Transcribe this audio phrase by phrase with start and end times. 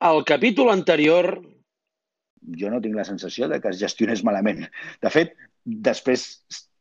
[0.00, 1.42] Al capítol anterior...
[2.56, 4.62] Jo no tinc la sensació de que es gestionés malament.
[5.04, 5.34] De fet,
[5.88, 6.22] després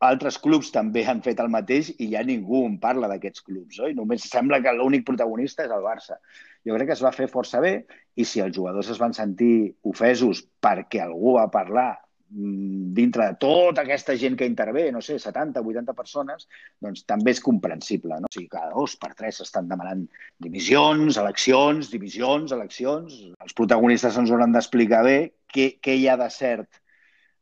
[0.07, 3.91] altres clubs també han fet el mateix i ja ningú en parla d'aquests clubs, oi?
[3.97, 6.15] Només sembla que l'únic protagonista és el Barça.
[6.63, 7.73] Jo crec que es va fer força bé
[8.15, 11.91] i si els jugadors es van sentir ofesos perquè algú va parlar
[12.29, 16.45] dintre de tota aquesta gent que intervé, no sé, 70, 80 persones,
[16.83, 18.19] doncs també és comprensible.
[18.21, 18.29] No?
[18.29, 20.05] O sigui, cada dos per tres s'estan demanant
[20.45, 23.17] dimissions, eleccions, divisions, eleccions.
[23.41, 25.17] Els protagonistes ens hauran d'explicar bé
[25.49, 26.81] què, què hi ha de cert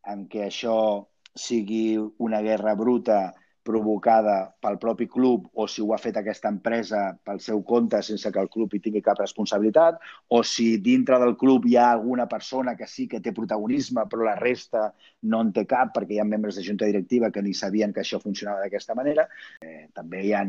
[0.08, 0.78] en què això
[1.38, 3.20] sigui una guerra bruta
[3.68, 8.32] provocada pel propi club o si ho ha fet aquesta empresa pel seu compte sense
[8.32, 10.00] que el club hi tingui cap responsabilitat
[10.34, 14.28] o si dintre del club hi ha alguna persona que sí que té protagonisme però
[14.28, 14.88] la resta
[15.28, 18.04] no en té cap perquè hi ha membres de junta directiva que ni sabien que
[18.04, 19.28] això funcionava d'aquesta manera.
[19.62, 20.46] Eh, també hi ha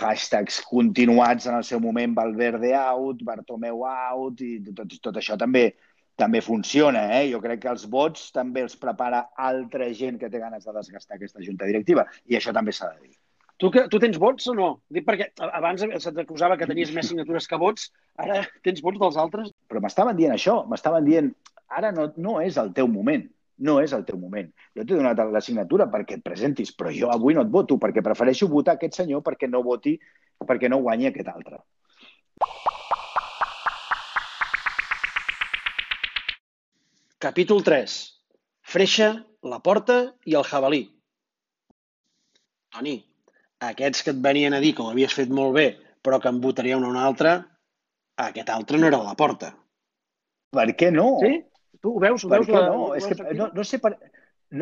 [0.00, 5.68] hashtags continuats en el seu moment Valverde out, Bartomeu out i tot, tot això també
[6.18, 7.06] també funciona.
[7.20, 7.28] Eh?
[7.32, 11.16] Jo crec que els vots també els prepara altra gent que té ganes de desgastar
[11.16, 12.06] aquesta junta directiva.
[12.26, 13.16] I això també s'ha de dir.
[13.58, 14.68] Tu, que, tu tens vots o no?
[14.94, 17.88] Dic perquè abans se't acusava que tenies més signatures que vots,
[18.22, 19.50] ara tens vots dels altres?
[19.70, 21.32] Però m'estaven dient això, m'estaven dient
[21.74, 23.26] ara no, no és el teu moment,
[23.66, 24.46] no és el teu moment.
[24.78, 28.04] Jo t'he donat la signatura perquè et presentis, però jo avui no et voto perquè
[28.06, 29.98] prefereixo votar aquest senyor perquè no voti,
[30.46, 31.62] perquè no guanyi aquest altre.
[37.18, 37.94] Capítol 3.
[38.62, 39.08] Freixa,
[39.42, 39.96] la porta
[40.28, 40.84] i el jabalí.
[42.74, 42.94] Toni,
[43.70, 45.64] aquests que et venien a dir que ho havies fet molt bé,
[46.04, 47.32] però que en votaria una o una altra,
[48.28, 49.50] aquest altre no era la porta.
[50.54, 51.08] Per què no?
[51.24, 51.32] Sí?
[51.82, 52.22] Tu ho veus?
[52.24, 52.86] Ho per veus què la, no?
[52.86, 53.38] ho És veus que aquí?
[53.40, 53.92] no, no sé per,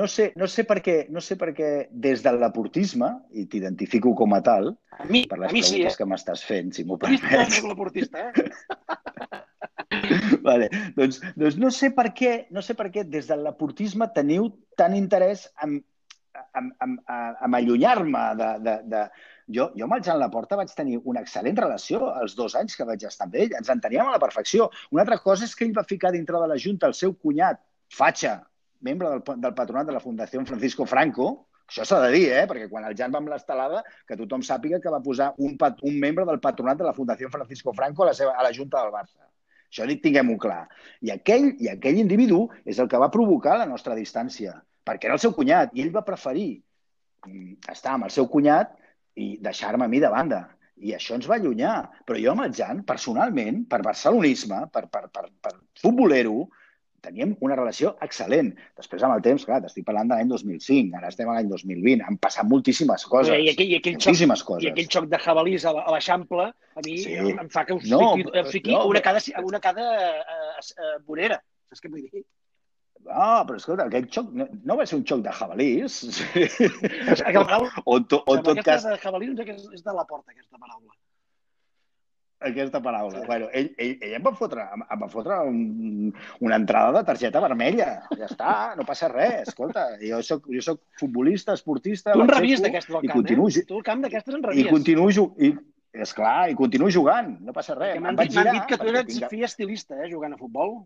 [0.01, 1.71] no sé, no sé per què, no sé per què
[2.07, 5.77] des del laportisme, i t'identifico com a tal, A mi, per a les mi sí,
[5.77, 6.01] preguntes eh?
[6.01, 7.61] que m'estàs fent, si m'ho A mi sí, permets.
[7.61, 8.49] és l'aportista, eh?
[10.49, 10.71] vale.
[10.97, 14.97] doncs, doncs no sé per què, no sé per què des del laportisme teniu tant
[14.97, 15.79] interès en,
[16.59, 19.07] en, en, en allunyar-me de, de, de...
[19.57, 22.87] Jo, jo amb el Jan Laporta vaig tenir una excel·lent relació els dos anys que
[22.89, 23.55] vaig estar amb ell.
[23.55, 24.71] Ens enteníem a la perfecció.
[24.91, 27.63] Una altra cosa és que ell va ficar dintre de la Junta el seu cunyat,
[27.95, 28.41] Fatxa,
[28.83, 31.29] membre del, del patronat de la Fundació Francisco Franco,
[31.67, 32.45] això s'ha de dir, eh?
[32.47, 35.97] perquè quan el Jan va amb l'estelada, que tothom sàpiga que va posar un, un
[36.03, 38.95] membre del patronat de la Fundació Francisco Franco a la, seva, a la Junta del
[38.95, 39.19] Barça.
[39.71, 40.65] Això tinguem-ho clar.
[41.03, 44.55] I aquell, I aquell individu és el que va provocar la nostra distància,
[44.87, 46.51] perquè era el seu cunyat, i ell va preferir
[47.27, 48.77] mm, estar amb el seu cunyat
[49.17, 50.45] i deixar-me a mi de banda.
[50.77, 51.77] I això ens va allunyar.
[52.05, 56.47] Però jo amb el Jan, personalment, per barcelonisme, per, per, per, per futbolero,
[57.05, 58.53] teníem una relació excel·lent.
[58.79, 62.05] Després, amb el temps, clar, t'estic parlant de l'any 2005, ara estem a l'any 2020,
[62.07, 63.35] han passat moltíssimes coses.
[63.35, 64.69] I aquell, i aquell xoc, moltíssimes coses.
[64.69, 67.17] I aquell xoc de jabalís a l'Eixample, a mi Sí.
[67.17, 67.35] sí.
[67.35, 69.91] em fa que us No, fiqui, em fiqui no, una cada, una cada
[70.23, 71.41] uh, uh, vorera.
[71.71, 72.25] Saps què vull dir?
[73.07, 75.99] Ah, però escolta, aquell xoc no, no va ser un xoc de jabalís.
[77.23, 80.33] Paraula, o, to, o en tot aquesta cas, de jabalí doncs, és de la porta,
[80.35, 80.97] aquesta paraula.
[82.41, 83.21] Aquesta paraula.
[83.21, 83.27] Sí.
[83.27, 86.11] Bueno, ell, ell, ell em va fotre, em, va fotre un,
[86.41, 87.89] una entrada de targeta vermella.
[88.13, 89.49] Ja està, no passa res.
[89.49, 92.13] Escolta, jo soc, jo soc futbolista, esportista...
[92.13, 93.65] Tu en revies al i camp, continuo, eh?
[93.69, 94.71] Tu al camp d'aquestes en I revies.
[94.71, 95.09] continuo,
[95.41, 95.55] i,
[95.97, 97.97] és clar, i continuo jugant, no passa res.
[98.05, 100.83] M'han dit, girar dit que tu eres tinc- fi estilista, eh, jugant a futbol.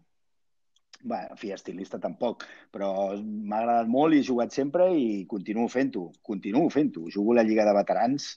[1.03, 6.11] Bé, fi estilista tampoc, però m'ha agradat molt i he jugat sempre i continuo fent-ho,
[6.23, 7.07] continuo fent-ho.
[7.09, 8.35] Jugo a la Lliga de Veterans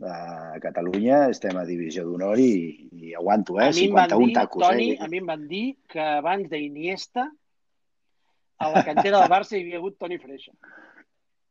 [0.00, 2.52] a Catalunya, estem a Divisió d'Honor i,
[2.92, 3.68] i aguanto, eh?
[3.70, 4.98] a mi em van 51 dir, tacos, Toni, eh?
[5.00, 7.28] a mi em van dir que abans d'Iniesta
[8.62, 10.54] a la cantera del Barça hi havia hagut Toni Freixa.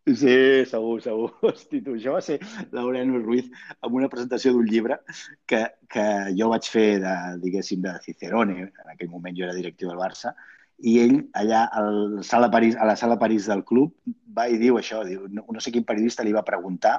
[0.08, 1.28] Sí, segur, segur.
[1.46, 2.40] Hosti, tu, això va ser
[2.74, 4.98] Laureano Ruiz amb una presentació d'un llibre
[5.46, 6.06] que, que
[6.38, 7.14] jo vaig fer, de,
[7.44, 10.34] diguéssim, de Cicerone, en aquell moment jo era directiu del Barça,
[10.82, 13.94] i ell allà al sala París, a la sala París del club
[14.34, 16.98] va i diu això, diu, no, no sé quin periodista li va preguntar,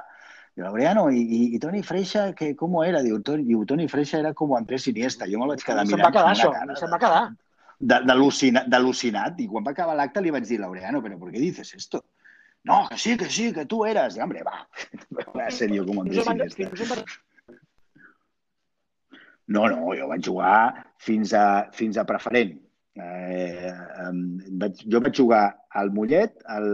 [0.55, 3.01] diu, Laureano, i, i, i Toni Freixa, que, com era?
[3.05, 5.29] Diu, Toni, diu, Toni Freixa era com Andrés Iniesta.
[5.29, 6.05] Jo me'l vaig quedar mirant.
[6.05, 7.23] va quedar això, cara se'n va quedar.
[7.83, 9.39] d'al·lucinat.
[9.43, 12.03] I quan va acabar l'acte li vaig dir, Laureano, ¿pero por qué dices esto?
[12.63, 14.15] No, que sí, que sí, que tú eras.
[14.15, 14.67] Y, hombre, va.
[15.35, 17.03] Va ser jo com Andrés Iniesta.
[19.47, 22.55] No, no, jo vaig jugar fins a, fins a preferent.
[22.95, 23.73] Eh,
[24.05, 24.21] em,
[24.61, 25.43] vaig, jo vaig jugar
[25.81, 26.69] al Mollet, al,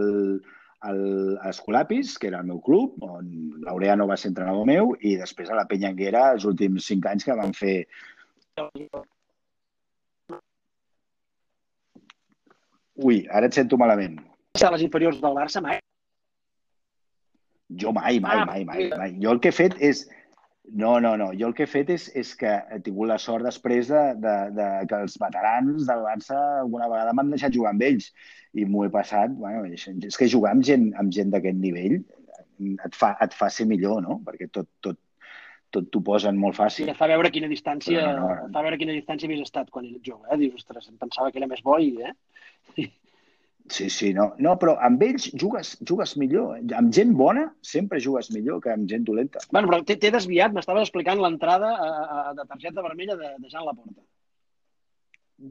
[0.80, 1.00] al
[1.42, 3.28] a Escolapis, que era el meu club, on
[3.66, 7.36] Laureano va ser entrenador meu, i després a la Penyanguera els últims cinc anys que
[7.36, 7.74] van fer...
[13.00, 14.18] Ui, ara et sento malament.
[14.60, 15.78] a les inferiors del Barça mai.
[17.80, 19.12] Jo mai, mai, Ah, mai, mai, mai.
[19.22, 20.02] Jo el que he fet és
[20.64, 21.30] No, no, no.
[21.34, 24.34] Jo el que he fet és, és que he tingut la sort després de, de,
[24.54, 28.10] de que els veterans del Barça alguna vegada m'han deixat jugar amb ells
[28.54, 29.34] i m'ho he passat.
[29.40, 31.98] Bueno, és que jugar amb gent, amb gent d'aquest nivell
[32.84, 34.20] et fa, et fa ser millor, no?
[34.26, 35.00] Perquè tot, tot,
[35.74, 36.90] tot t'ho posen molt fàcil.
[36.90, 38.48] I fa veure quina distància, Però no, no.
[38.54, 40.26] fa veure quina distància havies estat quan eres jove.
[40.28, 40.38] Eh?
[40.44, 41.94] Dius, ostres, em pensava que era més bo i...
[42.04, 42.86] Eh?
[43.70, 44.32] Sí, sí, no.
[44.42, 46.56] No, però amb ells jugues, jugues millor.
[46.74, 49.38] Amb gent bona sempre jugues millor que amb gent dolenta.
[49.54, 51.70] Bueno, però t'he desviat, m'estaves explicant l'entrada
[52.34, 54.02] de targeta vermella de, de Jean Laporta.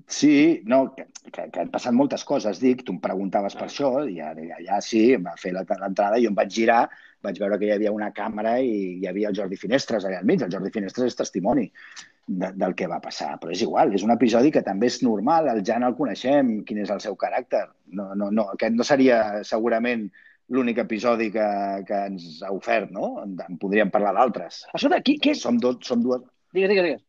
[0.06, 3.90] Sí, no, que, que, que han passat moltes coses, dic, tu em preguntaves per això,
[4.06, 6.84] i allà, allà sí, em va fer la- l'entrada, jo em vaig girar,
[7.26, 10.28] vaig veure que hi havia una càmera i hi havia el Jordi Finestres allà al
[10.30, 10.44] mig.
[10.46, 11.66] El Jordi Finestres és testimoni
[12.30, 15.50] de, del que va passar, però és igual, és un episodi que també és normal,
[15.50, 17.66] el Jan el coneixem, quin és el seu caràcter.
[17.98, 20.06] No, no, no, aquest no seria segurament
[20.54, 21.48] l'únic episodi que,
[21.90, 23.16] que ens ha ofert, no?
[23.24, 24.64] En, en podríem parlar d'altres.
[24.74, 25.42] Escolta, qui, què és?
[25.46, 26.22] Som, dos, som dues,
[26.54, 27.04] Digues, digues, digues.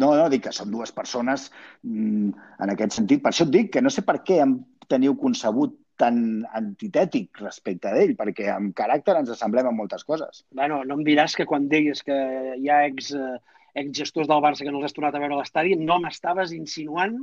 [0.00, 1.48] no, no, dic que som dues persones
[1.82, 2.32] mm,
[2.64, 3.22] en aquest sentit.
[3.24, 4.58] Per això et dic que no sé per què em
[4.90, 6.18] teniu concebut tan
[6.56, 10.44] antitètic respecte d'ell, perquè amb caràcter ens assemblem en moltes coses.
[10.56, 12.16] Bueno, no em diràs que quan diguis que
[12.56, 13.36] hi ha ex, eh,
[13.74, 17.18] exgestors del Barça que no els has tornat a veure a l'estadi, no m'estaves insinuant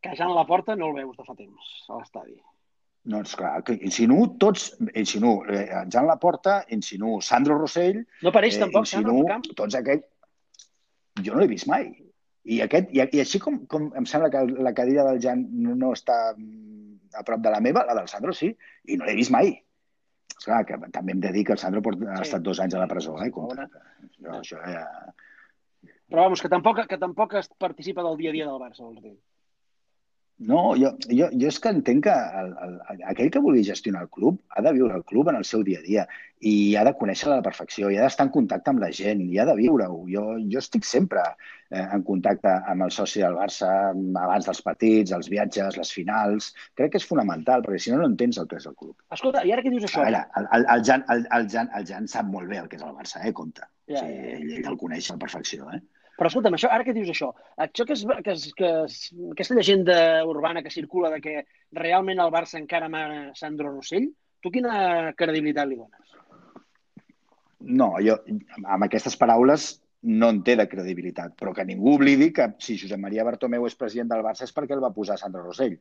[0.00, 2.36] que Jean Laporta no el veus de fa temps a l'estadi.
[3.10, 8.58] No, és clar, que insinuo tots, insinuo eh, Jan Laporta, insinuo Sandro Rossell, No pareix
[8.58, 9.46] eh, tampoc, insinuo al camp?
[9.56, 10.04] tots aquells...
[11.24, 11.88] Jo no l'he vist mai.
[12.44, 15.74] I, aquest, i, i així com, com em sembla que la cadira del Jan no,
[15.76, 18.52] no està mm, a prop de la meva, la del Sandro sí,
[18.88, 19.50] i no l'he vist mai.
[20.36, 22.28] Esclar, que també hem de dir que el Sandro porta, ha Sí.
[22.30, 23.30] estat dos anys a la presó, eh?
[23.32, 23.66] Compte.
[24.20, 24.84] Jo, això ja...
[26.10, 29.02] Però vamos, que tampoc, que tampoc es participa del dia a dia del Barça, vols
[29.02, 29.16] dir.
[30.40, 34.08] No, jo, jo, jo és que entenc que el, el, aquell que vulgui gestionar el
[34.16, 36.04] club ha de viure el club en el seu dia a dia
[36.48, 39.20] i ha de conèixer-la a la perfecció, i ha d'estar en contacte amb la gent,
[39.20, 39.98] i ha de viure-ho.
[40.08, 40.24] Jo,
[40.54, 43.68] jo estic sempre eh, en contacte amb el soci del Barça
[44.22, 46.54] abans dels partits, els viatges, les finals.
[46.72, 48.96] Crec que és fonamental, perquè si no, no entens el que és el club.
[49.12, 50.08] Escolta, i ara què dius A això?
[50.08, 52.80] veure, el, el, el, Jan, el, el, Jan, el Jan sap molt bé el que
[52.80, 53.36] és el Barça, eh?
[53.36, 53.68] Compte.
[53.84, 54.36] Ja, sí, ja, ja.
[54.40, 55.84] ell, ell el coneix a la perfecció, eh?
[56.20, 57.30] Però escolta'm, això, ara que dius això,
[57.64, 58.96] això que, es, que, es, que es,
[59.32, 59.94] aquesta llegenda
[60.28, 64.10] urbana que circula de que realment el Barça encara mana Sandro Rossell,
[64.44, 66.10] tu quina credibilitat li dones?
[67.72, 68.18] No, jo
[68.64, 69.70] amb aquestes paraules
[70.12, 73.76] no en té de credibilitat, però que ningú oblidi que si Josep Maria Bartomeu és
[73.80, 75.78] president del Barça és perquè el va posar Sandro Rossell.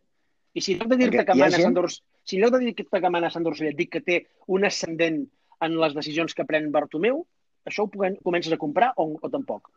[0.56, 2.88] I si en lloc de dir-te que mana gent- Sandro, si en lloc de dir-te
[2.88, 5.22] que mana Sandro Rossell et dic que té un ascendent
[5.68, 7.26] en les decisions que pren Bartomeu,
[7.68, 7.92] això ho
[8.24, 9.68] comences a comprar o, o tampoc?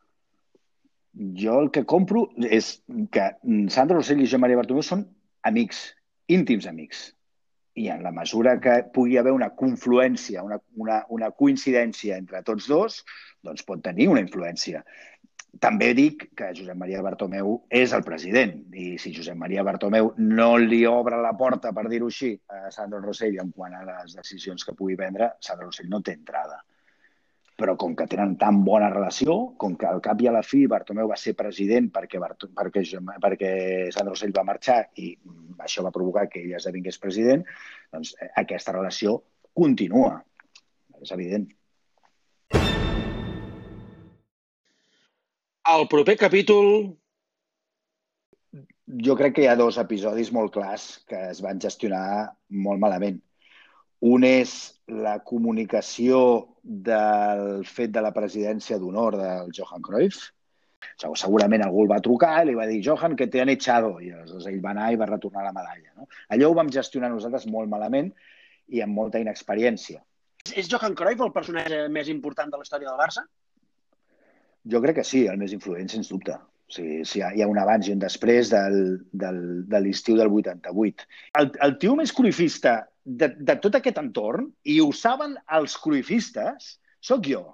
[1.12, 2.74] Jo el que compro és
[3.12, 3.24] que
[3.74, 5.04] Sandro Rossell i Josep Maria Bartomeu són
[5.48, 5.82] amics,
[6.32, 7.10] íntims amics.
[7.76, 12.68] I en la mesura que pugui haver una confluència, una, una, una coincidència entre tots
[12.68, 12.98] dos,
[13.44, 14.82] doncs pot tenir una influència.
[15.60, 20.50] També dic que Josep Maria Bartomeu és el president i si Josep Maria Bartomeu no
[20.56, 24.64] li obre la porta, per dir-ho així, a Sandro Rossell en quant a les decisions
[24.64, 26.62] que pugui prendre, Sandro Rossell no té entrada.
[27.62, 30.64] Però com que tenen tan bona relació, com que al cap i a la fi
[30.66, 32.82] Bartomeu va ser president perquè, Barto, perquè,
[33.22, 33.50] perquè
[33.94, 35.12] Sandro Rossell va marxar i
[35.62, 37.44] això va provocar que ell esdevingués president,
[37.94, 39.20] doncs eh, aquesta relació
[39.54, 40.16] continua.
[40.98, 41.46] És evident.
[45.70, 46.74] Al proper capítol...
[49.06, 52.06] jo crec que hi ha dos episodis molt clars que es van gestionar
[52.66, 53.22] molt malament.
[54.02, 54.52] Un és
[54.90, 56.18] la comunicació
[56.62, 60.30] del fet de la presidència d'honor del Johan Cruyff.
[60.98, 64.00] Segur- Segurament algú el va trucar i li va dir Johan, que te han echado.
[64.02, 65.92] I aleshores ell va anar i va retornar la medalla.
[65.96, 66.08] No?
[66.34, 68.10] Allò ho vam gestionar nosaltres molt malament
[68.68, 70.02] i amb molta inexperiència.
[70.56, 73.22] És, Johan Cruyff el personatge més important de la història del Barça?
[74.66, 76.34] Jo crec que sí, el més influent, sens dubte.
[76.34, 78.76] O sigui, sí, hi ha un abans i un després del,
[79.12, 79.38] del,
[79.70, 81.06] de l'estiu del 88.
[81.38, 86.76] El, el tio més cruifista de, de tot aquest entorn, i ho saben els cruifistes,
[87.02, 87.44] sóc jo.